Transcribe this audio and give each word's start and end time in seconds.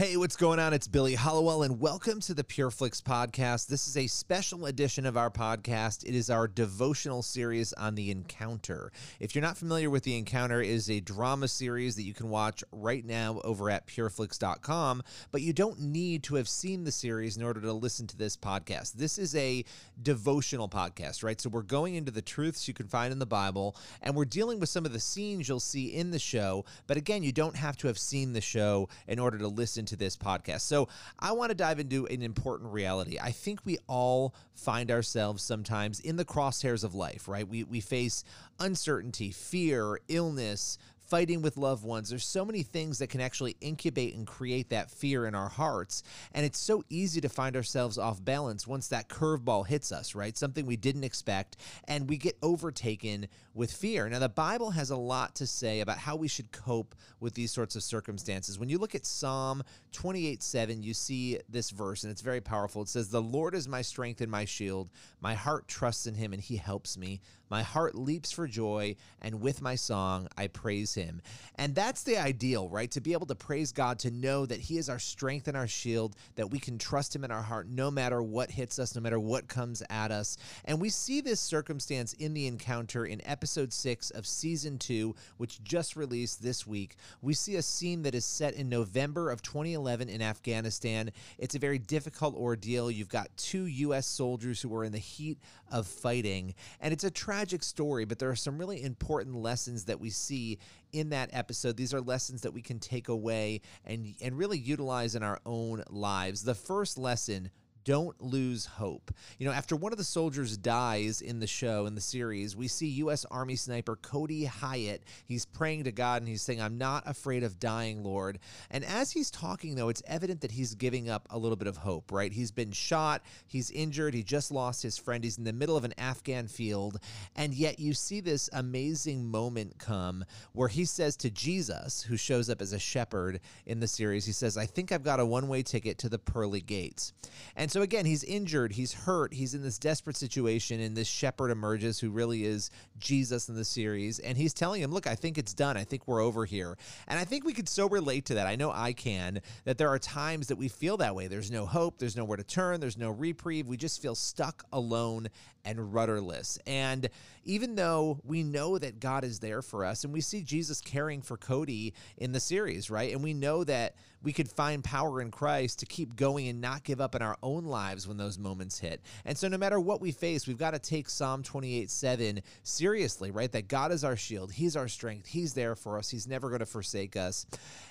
Hey, 0.00 0.16
what's 0.16 0.34
going 0.34 0.58
on? 0.58 0.72
It's 0.72 0.88
Billy 0.88 1.14
Hallowell, 1.14 1.62
and 1.62 1.78
welcome 1.78 2.20
to 2.20 2.32
the 2.32 2.42
PureFlix 2.42 3.02
podcast. 3.02 3.66
This 3.66 3.86
is 3.86 3.98
a 3.98 4.06
special 4.06 4.64
edition 4.64 5.04
of 5.04 5.18
our 5.18 5.30
podcast. 5.30 6.04
It 6.04 6.14
is 6.14 6.30
our 6.30 6.48
devotional 6.48 7.20
series 7.20 7.74
on 7.74 7.96
the 7.96 8.10
Encounter. 8.10 8.92
If 9.18 9.34
you're 9.34 9.42
not 9.42 9.58
familiar 9.58 9.90
with 9.90 10.04
the 10.04 10.16
Encounter, 10.16 10.62
it 10.62 10.70
is 10.70 10.88
a 10.88 11.00
drama 11.00 11.48
series 11.48 11.96
that 11.96 12.04
you 12.04 12.14
can 12.14 12.30
watch 12.30 12.64
right 12.72 13.04
now 13.04 13.42
over 13.44 13.68
at 13.68 13.86
pureflix.com, 13.88 15.02
but 15.32 15.42
you 15.42 15.52
don't 15.52 15.78
need 15.78 16.22
to 16.22 16.36
have 16.36 16.48
seen 16.48 16.84
the 16.84 16.92
series 16.92 17.36
in 17.36 17.42
order 17.42 17.60
to 17.60 17.72
listen 17.74 18.06
to 18.06 18.16
this 18.16 18.38
podcast. 18.38 18.94
This 18.94 19.18
is 19.18 19.36
a 19.36 19.66
devotional 20.02 20.70
podcast, 20.70 21.22
right? 21.22 21.38
So 21.38 21.50
we're 21.50 21.60
going 21.60 21.96
into 21.96 22.10
the 22.10 22.22
truths 22.22 22.66
you 22.66 22.72
can 22.72 22.88
find 22.88 23.12
in 23.12 23.18
the 23.18 23.26
Bible, 23.26 23.76
and 24.00 24.16
we're 24.16 24.24
dealing 24.24 24.60
with 24.60 24.70
some 24.70 24.86
of 24.86 24.94
the 24.94 24.98
scenes 24.98 25.46
you'll 25.46 25.60
see 25.60 25.88
in 25.88 26.10
the 26.10 26.18
show. 26.18 26.64
But 26.86 26.96
again, 26.96 27.22
you 27.22 27.32
don't 27.32 27.56
have 27.56 27.76
to 27.76 27.86
have 27.88 27.98
seen 27.98 28.32
the 28.32 28.40
show 28.40 28.88
in 29.06 29.18
order 29.18 29.36
to 29.36 29.46
listen 29.46 29.84
to 29.90 29.96
this 29.96 30.16
podcast. 30.16 30.62
So 30.62 30.88
I 31.18 31.32
want 31.32 31.50
to 31.50 31.54
dive 31.54 31.78
into 31.78 32.06
an 32.06 32.22
important 32.22 32.72
reality. 32.72 33.18
I 33.20 33.30
think 33.30 33.60
we 33.64 33.78
all 33.86 34.34
find 34.54 34.90
ourselves 34.90 35.42
sometimes 35.42 36.00
in 36.00 36.16
the 36.16 36.24
crosshairs 36.24 36.82
of 36.82 36.94
life, 36.94 37.28
right? 37.28 37.46
We, 37.46 37.64
we 37.64 37.80
face 37.80 38.24
uncertainty, 38.58 39.30
fear, 39.30 40.00
illness, 40.08 40.78
fighting 41.10 41.42
with 41.42 41.56
loved 41.56 41.84
ones. 41.84 42.08
There's 42.08 42.24
so 42.24 42.44
many 42.44 42.62
things 42.62 43.00
that 43.00 43.08
can 43.08 43.20
actually 43.20 43.56
incubate 43.60 44.14
and 44.14 44.26
create 44.26 44.70
that 44.70 44.92
fear 44.92 45.26
in 45.26 45.34
our 45.34 45.48
hearts. 45.48 46.04
And 46.32 46.46
it's 46.46 46.58
so 46.58 46.84
easy 46.88 47.20
to 47.20 47.28
find 47.28 47.56
ourselves 47.56 47.98
off 47.98 48.24
balance 48.24 48.64
once 48.66 48.86
that 48.88 49.08
curveball 49.08 49.66
hits 49.66 49.90
us, 49.90 50.14
right? 50.14 50.36
Something 50.36 50.66
we 50.66 50.76
didn't 50.76 51.02
expect, 51.02 51.56
and 51.88 52.08
we 52.08 52.16
get 52.16 52.38
overtaken 52.42 53.26
with 53.54 53.72
fear. 53.72 54.08
Now, 54.08 54.20
the 54.20 54.28
Bible 54.28 54.70
has 54.70 54.90
a 54.90 54.96
lot 54.96 55.34
to 55.36 55.46
say 55.46 55.80
about 55.80 55.98
how 55.98 56.14
we 56.14 56.28
should 56.28 56.52
cope 56.52 56.94
with 57.18 57.34
these 57.34 57.50
sorts 57.50 57.74
of 57.74 57.82
circumstances. 57.82 58.58
When 58.58 58.68
you 58.68 58.78
look 58.78 58.94
at 58.94 59.04
Psalm 59.04 59.64
28 59.92 60.42
7, 60.42 60.82
you 60.82 60.94
see 60.94 61.38
this 61.48 61.70
verse, 61.70 62.04
and 62.04 62.12
it's 62.12 62.22
very 62.22 62.40
powerful. 62.40 62.82
It 62.82 62.88
says, 62.88 63.08
The 63.08 63.20
Lord 63.20 63.56
is 63.56 63.66
my 63.66 63.82
strength 63.82 64.20
and 64.20 64.30
my 64.30 64.44
shield. 64.44 64.90
My 65.20 65.34
heart 65.34 65.66
trusts 65.66 66.06
in 66.06 66.14
him, 66.14 66.32
and 66.32 66.40
he 66.40 66.56
helps 66.56 66.96
me. 66.96 67.20
My 67.50 67.62
heart 67.62 67.96
leaps 67.96 68.30
for 68.30 68.46
joy, 68.46 68.94
and 69.20 69.40
with 69.40 69.60
my 69.60 69.74
song, 69.74 70.28
I 70.38 70.46
praise 70.46 70.94
him. 70.94 71.20
And 71.56 71.74
that's 71.74 72.04
the 72.04 72.16
ideal, 72.16 72.68
right? 72.68 72.90
To 72.92 73.00
be 73.00 73.12
able 73.12 73.26
to 73.26 73.34
praise 73.34 73.72
God, 73.72 73.98
to 74.00 74.10
know 74.12 74.46
that 74.46 74.60
he 74.60 74.78
is 74.78 74.88
our 74.88 75.00
strength 75.00 75.48
and 75.48 75.56
our 75.56 75.66
shield, 75.66 76.14
that 76.36 76.50
we 76.50 76.60
can 76.60 76.78
trust 76.78 77.14
him 77.14 77.24
in 77.24 77.32
our 77.32 77.42
heart 77.42 77.68
no 77.68 77.90
matter 77.90 78.22
what 78.22 78.52
hits 78.52 78.78
us, 78.78 78.94
no 78.94 79.00
matter 79.00 79.18
what 79.18 79.48
comes 79.48 79.82
at 79.90 80.12
us. 80.12 80.38
And 80.64 80.80
we 80.80 80.90
see 80.90 81.20
this 81.20 81.40
circumstance 81.40 82.12
in 82.12 82.34
the 82.34 82.46
encounter 82.46 83.04
in 83.04 83.20
episode 83.26 83.72
six 83.72 84.10
of 84.10 84.26
season 84.26 84.78
two, 84.78 85.16
which 85.36 85.62
just 85.64 85.96
released 85.96 86.42
this 86.42 86.68
week. 86.68 86.96
We 87.20 87.34
see 87.34 87.56
a 87.56 87.62
scene 87.62 88.02
that 88.02 88.14
is 88.14 88.24
set 88.24 88.54
in 88.54 88.68
November 88.68 89.28
of 89.30 89.42
2011 89.42 90.08
in 90.08 90.22
Afghanistan. 90.22 91.10
It's 91.36 91.56
a 91.56 91.58
very 91.58 91.78
difficult 91.78 92.36
ordeal. 92.36 92.92
You've 92.92 93.08
got 93.08 93.36
two 93.36 93.64
U.S. 93.64 94.06
soldiers 94.06 94.62
who 94.62 94.72
are 94.76 94.84
in 94.84 94.92
the 94.92 94.98
heat 94.98 95.38
of 95.72 95.88
fighting, 95.88 96.54
and 96.80 96.92
it's 96.92 97.04
a 97.04 97.10
tragic 97.10 97.39
story, 97.62 98.04
but 98.04 98.18
there 98.18 98.30
are 98.30 98.36
some 98.36 98.58
really 98.58 98.82
important 98.82 99.36
lessons 99.36 99.84
that 99.84 100.00
we 100.00 100.10
see 100.10 100.58
in 100.92 101.10
that 101.10 101.30
episode. 101.32 101.76
These 101.76 101.94
are 101.94 102.00
lessons 102.00 102.42
that 102.42 102.52
we 102.52 102.62
can 102.62 102.78
take 102.78 103.08
away 103.08 103.60
and, 103.84 104.14
and 104.20 104.36
really 104.36 104.58
utilize 104.58 105.14
in 105.14 105.22
our 105.22 105.40
own 105.46 105.82
lives. 105.88 106.42
The 106.42 106.54
first 106.54 106.98
lesson 106.98 107.50
don't 107.84 108.20
lose 108.20 108.66
hope. 108.66 109.10
You 109.38 109.46
know, 109.46 109.52
after 109.52 109.76
one 109.76 109.92
of 109.92 109.98
the 109.98 110.04
soldiers 110.04 110.56
dies 110.56 111.20
in 111.20 111.40
the 111.40 111.46
show, 111.46 111.86
in 111.86 111.94
the 111.94 112.00
series, 112.00 112.56
we 112.56 112.68
see 112.68 112.86
U.S. 112.86 113.24
Army 113.30 113.56
sniper 113.56 113.96
Cody 113.96 114.44
Hyatt. 114.44 115.04
He's 115.24 115.46
praying 115.46 115.84
to 115.84 115.92
God 115.92 116.22
and 116.22 116.28
he's 116.28 116.42
saying, 116.42 116.60
I'm 116.60 116.78
not 116.78 117.02
afraid 117.06 117.42
of 117.42 117.58
dying, 117.58 118.02
Lord. 118.02 118.38
And 118.70 118.84
as 118.84 119.12
he's 119.12 119.30
talking, 119.30 119.74
though, 119.74 119.88
it's 119.88 120.02
evident 120.06 120.40
that 120.42 120.52
he's 120.52 120.74
giving 120.74 121.08
up 121.08 121.26
a 121.30 121.38
little 121.38 121.56
bit 121.56 121.68
of 121.68 121.78
hope, 121.78 122.12
right? 122.12 122.32
He's 122.32 122.50
been 122.50 122.72
shot, 122.72 123.22
he's 123.46 123.70
injured, 123.70 124.14
he 124.14 124.22
just 124.22 124.50
lost 124.50 124.82
his 124.82 124.98
friend, 124.98 125.24
he's 125.24 125.38
in 125.38 125.44
the 125.44 125.52
middle 125.52 125.76
of 125.76 125.84
an 125.84 125.94
Afghan 125.98 126.48
field. 126.48 126.98
And 127.36 127.54
yet 127.54 127.78
you 127.78 127.94
see 127.94 128.20
this 128.20 128.50
amazing 128.52 129.26
moment 129.26 129.78
come 129.78 130.24
where 130.52 130.68
he 130.68 130.84
says 130.84 131.16
to 131.18 131.30
Jesus, 131.30 132.02
who 132.02 132.16
shows 132.16 132.50
up 132.50 132.60
as 132.60 132.72
a 132.72 132.78
shepherd 132.78 133.40
in 133.66 133.80
the 133.80 133.88
series, 133.88 134.26
he 134.26 134.32
says, 134.32 134.56
I 134.56 134.66
think 134.66 134.92
I've 134.92 135.02
got 135.02 135.20
a 135.20 135.26
one 135.26 135.48
way 135.48 135.62
ticket 135.62 135.98
to 135.98 136.08
the 136.08 136.18
pearly 136.18 136.60
gates. 136.60 137.12
And 137.56 137.69
and 137.70 137.74
so 137.74 137.82
again, 137.82 138.04
he's 138.04 138.24
injured, 138.24 138.72
he's 138.72 138.92
hurt, 138.92 139.32
he's 139.32 139.54
in 139.54 139.62
this 139.62 139.78
desperate 139.78 140.16
situation, 140.16 140.80
and 140.80 140.96
this 140.96 141.06
shepherd 141.06 141.52
emerges 141.52 142.00
who 142.00 142.10
really 142.10 142.44
is 142.44 142.68
Jesus 142.98 143.48
in 143.48 143.54
the 143.54 143.64
series, 143.64 144.18
and 144.18 144.36
he's 144.36 144.52
telling 144.52 144.82
him, 144.82 144.90
"Look, 144.90 145.06
I 145.06 145.14
think 145.14 145.38
it's 145.38 145.54
done. 145.54 145.76
I 145.76 145.84
think 145.84 146.08
we're 146.08 146.20
over 146.20 146.44
here." 146.44 146.76
And 147.06 147.16
I 147.16 147.24
think 147.24 147.44
we 147.44 147.52
could 147.52 147.68
so 147.68 147.88
relate 147.88 148.24
to 148.24 148.34
that. 148.34 148.48
I 148.48 148.56
know 148.56 148.72
I 148.72 148.92
can. 148.92 149.40
That 149.66 149.78
there 149.78 149.88
are 149.88 150.00
times 150.00 150.48
that 150.48 150.56
we 150.56 150.66
feel 150.66 150.96
that 150.96 151.14
way. 151.14 151.28
There's 151.28 151.52
no 151.52 151.64
hope. 151.64 151.98
There's 151.98 152.16
nowhere 152.16 152.38
to 152.38 152.42
turn. 152.42 152.80
There's 152.80 152.98
no 152.98 153.10
reprieve. 153.10 153.68
We 153.68 153.76
just 153.76 154.02
feel 154.02 154.16
stuck, 154.16 154.64
alone, 154.72 155.28
and 155.64 155.94
rudderless. 155.94 156.58
And 156.66 157.08
even 157.44 157.76
though 157.76 158.18
we 158.24 158.42
know 158.42 158.78
that 158.78 158.98
God 158.98 159.22
is 159.22 159.38
there 159.38 159.62
for 159.62 159.84
us, 159.84 160.02
and 160.02 160.12
we 160.12 160.20
see 160.20 160.42
Jesus 160.42 160.80
caring 160.80 161.22
for 161.22 161.36
Cody 161.36 161.94
in 162.16 162.32
the 162.32 162.40
series, 162.40 162.90
right? 162.90 163.12
And 163.12 163.22
we 163.22 163.32
know 163.32 163.62
that 163.62 163.94
we 164.22 164.32
could 164.32 164.50
find 164.50 164.84
power 164.84 165.20
in 165.20 165.30
Christ 165.30 165.78
to 165.78 165.86
keep 165.86 166.16
going 166.16 166.48
and 166.48 166.60
not 166.60 166.84
give 166.84 167.00
up 167.00 167.14
in 167.14 167.22
our 167.22 167.38
own 167.42 167.59
lives 167.66 168.06
when 168.06 168.16
those 168.16 168.38
moments 168.38 168.78
hit. 168.78 169.00
And 169.24 169.36
so, 169.36 169.48
no 169.48 169.58
matter 169.58 169.80
what 169.80 170.00
we 170.00 170.12
face, 170.12 170.46
we've 170.46 170.58
got 170.58 170.72
to 170.72 170.78
take 170.78 171.08
Psalm 171.08 171.42
28 171.42 171.90
7 171.90 172.42
seriously, 172.62 173.30
right? 173.30 173.50
That 173.50 173.68
God 173.68 173.92
is 173.92 174.04
our 174.04 174.16
shield, 174.16 174.52
He's 174.52 174.76
our 174.76 174.88
strength, 174.88 175.26
He's 175.26 175.54
there 175.54 175.74
for 175.74 175.98
us, 175.98 176.10
He's 176.10 176.26
never 176.26 176.48
going 176.48 176.60
to 176.60 176.66
forsake 176.66 177.16
us. 177.16 177.46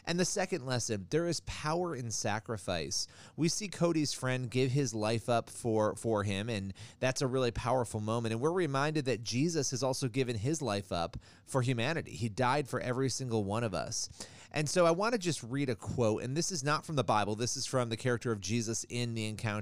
And 0.05 0.19
the 0.19 0.25
second 0.25 0.65
lesson 0.65 1.05
there 1.09 1.27
is 1.27 1.41
power 1.41 1.95
in 1.95 2.11
sacrifice. 2.11 3.07
We 3.35 3.49
see 3.49 3.67
Cody's 3.67 4.13
friend 4.13 4.49
give 4.49 4.71
his 4.71 4.93
life 4.93 5.29
up 5.29 5.49
for, 5.49 5.95
for 5.95 6.23
him, 6.23 6.49
and 6.49 6.73
that's 6.99 7.21
a 7.21 7.27
really 7.27 7.51
powerful 7.51 7.99
moment. 7.99 8.33
And 8.33 8.41
we're 8.41 8.51
reminded 8.51 9.05
that 9.05 9.23
Jesus 9.23 9.71
has 9.71 9.83
also 9.83 10.07
given 10.07 10.35
his 10.35 10.61
life 10.61 10.91
up 10.91 11.17
for 11.49 11.61
humanity, 11.61 12.11
He 12.11 12.29
died 12.29 12.67
for 12.67 12.79
every 12.79 13.09
single 13.09 13.43
one 13.43 13.63
of 13.63 13.73
us. 13.73 14.09
And 14.51 14.67
so 14.67 14.85
I 14.85 14.91
want 14.91 15.13
to 15.13 15.19
just 15.19 15.43
read 15.43 15.69
a 15.69 15.75
quote, 15.75 16.23
and 16.23 16.35
this 16.35 16.51
is 16.51 16.63
not 16.63 16.83
from 16.83 16.95
the 16.95 17.03
Bible. 17.03 17.35
This 17.35 17.55
is 17.55 17.67
from 17.67 17.89
the 17.89 17.97
character 17.97 18.31
of 18.31 18.41
Jesus 18.41 18.83
in 18.89 19.13
the 19.13 19.27
encounter. 19.27 19.58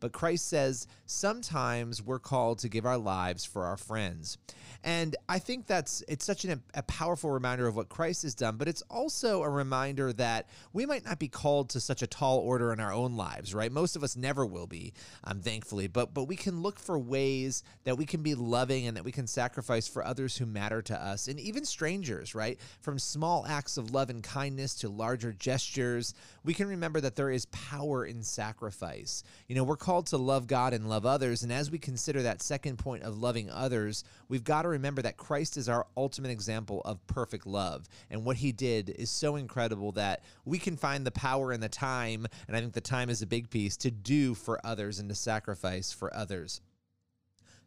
But 0.00 0.12
Christ 0.12 0.48
says, 0.48 0.86
Sometimes 1.06 2.02
we're 2.02 2.18
called 2.18 2.58
to 2.60 2.68
give 2.68 2.86
our 2.86 2.98
lives 2.98 3.44
for 3.44 3.64
our 3.64 3.76
friends. 3.76 4.38
And 4.84 5.14
I 5.28 5.38
think 5.38 5.66
that's 5.66 6.02
it's 6.08 6.24
such 6.24 6.44
an, 6.44 6.60
a 6.74 6.82
powerful 6.82 7.30
reminder 7.30 7.68
of 7.68 7.76
what 7.76 7.88
Christ 7.88 8.22
has 8.22 8.34
done, 8.34 8.56
but 8.56 8.66
it's 8.66 8.82
also 8.90 9.42
a 9.42 9.48
reminder 9.48 10.12
that 10.14 10.48
we 10.72 10.86
might 10.86 11.04
not 11.04 11.20
be 11.20 11.28
called 11.28 11.70
to 11.70 11.80
such 11.80 12.02
a 12.02 12.06
tall 12.06 12.38
order 12.38 12.72
in 12.72 12.80
our 12.80 12.92
own 12.92 13.16
lives, 13.16 13.54
right? 13.54 13.70
Most 13.70 13.94
of 13.94 14.02
us 14.02 14.16
never 14.16 14.44
will 14.44 14.66
be, 14.66 14.92
um, 15.24 15.40
thankfully, 15.40 15.86
but 15.86 16.12
but 16.12 16.24
we 16.24 16.34
can 16.34 16.62
look 16.62 16.80
for 16.80 16.98
ways 16.98 17.62
that 17.84 17.96
we 17.96 18.04
can 18.04 18.22
be 18.22 18.34
loving 18.34 18.88
and 18.88 18.96
that 18.96 19.04
we 19.04 19.12
can 19.12 19.28
sacrifice 19.28 19.86
for 19.86 20.04
others 20.04 20.36
who 20.36 20.46
matter 20.46 20.82
to 20.82 21.00
us 21.00 21.28
and 21.28 21.38
even 21.38 21.64
strangers, 21.64 22.34
right? 22.34 22.58
From 22.80 22.98
small 22.98 23.46
acts 23.46 23.76
of 23.76 23.92
love 23.92 24.10
and 24.10 24.22
kindness 24.22 24.74
to 24.76 24.88
larger 24.88 25.32
gestures, 25.32 26.12
we 26.44 26.54
can 26.54 26.66
remember 26.66 27.00
that 27.00 27.14
there 27.14 27.30
is 27.30 27.46
power 27.46 28.04
in 28.04 28.24
sacrifice. 28.24 29.22
You 29.48 29.54
know, 29.54 29.64
we're 29.64 29.76
called 29.76 30.06
to 30.08 30.16
love 30.16 30.46
God 30.46 30.72
and 30.72 30.88
love 30.88 31.06
others. 31.06 31.42
And 31.42 31.52
as 31.52 31.70
we 31.70 31.78
consider 31.78 32.22
that 32.22 32.42
second 32.42 32.78
point 32.78 33.02
of 33.02 33.18
loving 33.18 33.50
others, 33.50 34.04
we've 34.28 34.44
got 34.44 34.62
to 34.62 34.68
remember 34.68 35.02
that 35.02 35.16
Christ 35.16 35.56
is 35.56 35.68
our 35.68 35.86
ultimate 35.96 36.30
example 36.30 36.82
of 36.84 37.06
perfect 37.06 37.46
love. 37.46 37.88
And 38.10 38.24
what 38.24 38.36
he 38.36 38.52
did 38.52 38.90
is 38.90 39.10
so 39.10 39.36
incredible 39.36 39.92
that 39.92 40.22
we 40.44 40.58
can 40.58 40.76
find 40.76 41.06
the 41.06 41.10
power 41.10 41.52
and 41.52 41.62
the 41.62 41.68
time, 41.68 42.26
and 42.46 42.56
I 42.56 42.60
think 42.60 42.72
the 42.72 42.80
time 42.80 43.10
is 43.10 43.22
a 43.22 43.26
big 43.26 43.50
piece, 43.50 43.76
to 43.78 43.90
do 43.90 44.34
for 44.34 44.64
others 44.64 44.98
and 44.98 45.08
to 45.08 45.14
sacrifice 45.14 45.92
for 45.92 46.14
others. 46.14 46.60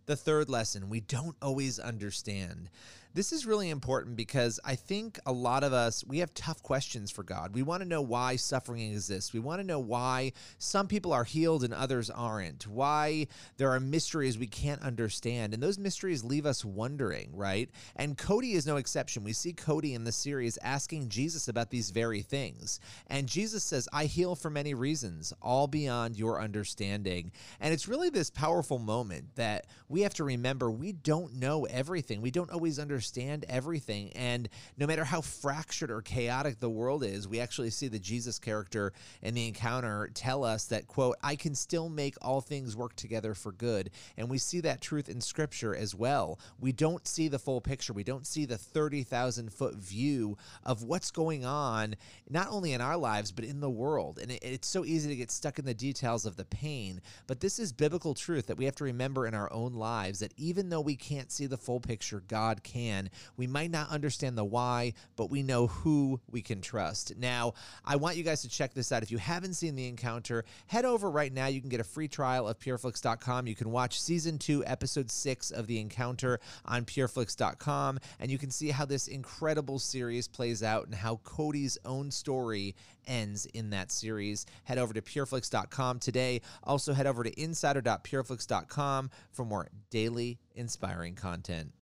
The 0.06 0.16
third 0.16 0.50
lesson 0.50 0.90
we 0.90 1.00
don't 1.00 1.36
always 1.42 1.80
understand. 1.80 2.70
This 3.16 3.32
is 3.32 3.46
really 3.46 3.70
important 3.70 4.18
because 4.18 4.60
I 4.66 4.76
think 4.76 5.22
a 5.26 5.32
lot 5.32 5.64
of 5.64 5.72
us, 5.72 6.04
we 6.06 6.20
have 6.20 6.34
tough 6.34 6.62
questions 6.62 7.10
for 7.10 7.24
God. 7.24 7.56
We 7.56 7.64
want 7.64 7.82
to 7.82 7.88
know 7.88 8.02
why 8.02 8.36
suffering 8.36 8.92
exists. 8.92 9.32
We 9.32 9.40
want 9.40 9.62
to 9.62 9.66
know 9.66 9.80
why 9.80 10.34
some 10.58 10.90
people 10.90 11.14
are 11.14 11.24
healed 11.24 11.64
and 11.64 11.74
others 11.74 12.10
aren't, 12.10 12.68
why 12.68 13.28
there 13.56 13.72
are 13.72 13.80
mysteries 13.80 14.38
we 14.38 14.48
can't 14.48 14.82
understand. 14.82 15.54
And 15.54 15.64
those 15.64 15.80
mysteries 15.80 16.26
leave 16.26 16.46
us 16.46 16.66
wondering, 16.66 17.30
right? 17.34 17.70
And 17.96 18.18
Cody 18.18 18.52
is 18.52 18.68
no 18.68 18.76
exception. 18.76 19.24
We 19.24 19.32
see 19.32 19.54
Cody 19.54 19.94
in 19.94 20.04
the 20.04 20.12
series 20.12 20.58
asking 20.62 21.08
Jesus 21.08 21.48
about 21.48 21.70
these 21.70 21.92
very 21.92 22.22
things. 22.22 22.82
And 23.08 23.30
Jesus 23.30 23.64
says, 23.64 23.88
I 23.94 24.08
heal 24.08 24.36
for 24.36 24.50
many 24.50 24.74
reasons, 24.74 25.32
all 25.42 25.68
beyond 25.68 26.18
your 26.18 26.42
understanding. 26.42 27.32
And 27.62 27.74
it's 27.74 27.88
really 27.88 28.10
this 28.10 28.30
powerful 28.30 28.78
moment 28.78 29.36
that 29.36 29.68
we 29.88 30.02
have 30.02 30.16
to 30.16 30.26
remember 30.26 30.70
we 30.70 30.92
don't 30.92 31.36
know 31.36 31.64
everything. 31.64 32.22
We 32.22 32.30
don't 32.30 32.52
always 32.52 32.78
understand 32.78 33.05
understand 33.06 33.46
everything. 33.48 34.12
And 34.16 34.50
no 34.78 34.88
matter 34.88 35.04
how 35.04 35.22
fractured 35.22 35.92
or 35.92 36.02
chaotic 36.02 36.60
the 36.60 36.70
world 36.70 37.04
is, 37.04 37.28
we 37.28 37.40
actually 37.40 37.70
see 37.70 37.88
the 37.88 38.00
Jesus 38.00 38.40
character 38.40 38.94
in 39.22 39.36
the 39.36 39.48
encounter 39.48 40.10
tell 40.16 40.44
us 40.44 40.66
that, 40.66 40.88
quote, 40.88 41.16
I 41.22 41.36
can 41.36 41.54
still 41.54 41.88
make 41.88 42.16
all 42.20 42.42
things 42.42 42.76
work 42.76 42.96
together 42.96 43.36
for 43.36 43.52
good. 43.52 43.92
And 44.18 44.28
we 44.28 44.40
see 44.40 44.60
that 44.62 44.82
truth 44.82 45.08
in 45.08 45.22
scripture 45.22 45.76
as 45.76 45.94
well. 45.94 46.40
We 46.60 46.72
don't 46.72 47.08
see 47.08 47.28
the 47.28 47.38
full 47.38 47.62
picture, 47.62 47.94
we 47.94 48.04
don't 48.04 48.26
see 48.26 48.46
the 48.46 48.58
30,000 48.58 49.54
foot 49.54 49.76
view 49.76 50.38
of 50.64 50.82
what's 50.82 51.12
going 51.12 51.46
on, 51.46 51.96
not 52.28 52.48
only 52.50 52.74
in 52.74 52.82
our 52.82 52.98
lives, 52.98 53.32
but 53.32 53.46
in 53.46 53.60
the 53.60 53.70
world. 53.70 54.18
And 54.20 54.32
it, 54.32 54.40
it's 54.42 54.68
so 54.68 54.84
easy 54.84 55.10
to 55.10 55.16
get 55.16 55.30
stuck 55.30 55.60
in 55.60 55.66
the 55.66 55.76
details 55.76 56.26
of 56.26 56.38
the 56.38 56.46
pain. 56.46 57.02
But 57.28 57.40
this 57.40 57.60
is 57.60 57.72
biblical 57.72 58.16
truth 58.16 58.48
that 58.48 58.58
we 58.58 58.66
have 58.66 58.76
to 58.78 58.84
remember 58.84 59.28
in 59.28 59.36
our 59.36 59.52
own 59.54 59.74
lives 59.74 60.20
that 60.20 60.34
even 60.38 60.70
though 60.70 60.82
we 60.82 60.96
can't 60.96 61.32
see 61.32 61.46
the 61.46 61.58
full 61.58 61.80
picture, 61.80 62.24
God 62.28 62.64
can 62.64 62.95
can. 62.96 63.10
We 63.38 63.48
might 63.48 63.72
not 63.72 63.90
understand 63.90 64.38
the 64.38 64.46
why, 64.46 64.94
but 65.16 65.30
we 65.30 65.44
know 65.44 65.68
who 65.68 66.20
we 66.30 66.42
can 66.42 66.62
trust. 66.62 67.14
Now, 67.18 67.54
I 67.84 67.96
want 67.96 68.18
you 68.18 68.24
guys 68.24 68.42
to 68.42 68.50
check 68.50 68.74
this 68.74 68.92
out. 68.92 69.04
If 69.04 69.12
you 69.12 69.18
haven't 69.18 69.56
seen 69.56 69.76
The 69.76 69.88
Encounter, 69.88 70.46
head 70.68 70.86
over 70.86 71.10
right 71.10 71.32
now. 71.32 71.48
You 71.48 71.62
can 71.62 71.70
get 71.70 71.80
a 71.80 71.86
free 71.86 72.08
trial 72.08 72.48
of 72.48 72.60
pureflix.com. 72.60 73.48
You 73.48 73.56
can 73.56 73.72
watch 73.72 74.02
season 74.02 74.38
two, 74.38 74.64
episode 74.66 75.12
six 75.12 75.52
of 75.52 75.68
The 75.68 75.80
Encounter 75.80 76.40
on 76.66 76.86
pureflix.com, 76.86 78.00
and 78.20 78.32
you 78.32 78.38
can 78.38 78.52
see 78.52 78.70
how 78.70 78.86
this 78.86 79.08
incredible 79.08 79.80
series 79.80 80.28
plays 80.28 80.64
out 80.64 80.86
and 80.86 80.96
how 80.96 81.18
Cody's 81.24 81.78
own 81.86 82.12
story 82.12 82.76
ends 83.08 83.46
in 83.48 83.70
that 83.70 83.92
series. 83.92 84.46
Head 84.64 84.78
over 84.78 84.94
to 84.94 85.02
pureflix.com 85.02 86.00
today. 86.00 86.42
Also, 86.64 86.94
head 86.94 87.08
over 87.08 87.24
to 87.24 87.42
insider.pureflix.com 87.42 89.10
for 89.32 89.46
more 89.46 89.70
daily 89.90 90.40
inspiring 90.56 91.16
content. 91.16 91.74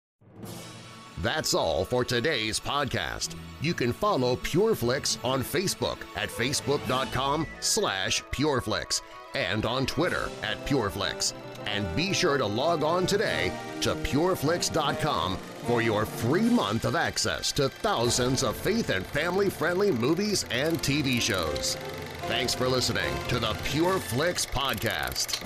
That's 1.22 1.54
all 1.54 1.86
for 1.86 2.04
today's 2.04 2.60
podcast. 2.60 3.36
You 3.62 3.74
can 3.74 3.94
follow 3.94 4.36
PureFlix 4.38 5.24
on 5.24 5.42
Facebook 5.42 6.00
at 6.16 6.30
facebook.com 6.30 7.48
slash 7.60 8.24
PureFlix 8.32 9.02
and 9.36 9.66
on 9.66 9.86
Twitter 9.86 10.30
at 10.42 10.64
PureFlix. 10.66 11.34
And 11.66 11.96
be 11.96 12.14
sure 12.14 12.38
to 12.38 12.46
log 12.46 12.84
on 12.84 13.08
today 13.08 13.52
to 13.82 13.96
PureFlix.com 13.96 15.38
for 15.38 15.82
your 15.82 16.06
free 16.06 16.50
month 16.50 16.84
of 16.84 16.96
access 16.96 17.52
to 17.54 17.70
thousands 17.70 18.44
of 18.44 18.56
faith 18.58 18.90
and 18.90 19.06
family-friendly 19.06 19.92
movies 19.92 20.46
and 20.52 20.78
TV 20.80 21.22
shows. 21.22 21.76
Thanks 22.28 22.54
for 22.54 22.68
listening 22.68 23.14
to 23.30 23.40
the 23.40 23.54
PureFlix 23.54 24.48
Podcast. 24.48 25.42